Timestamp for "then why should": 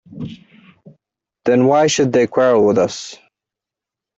1.45-2.11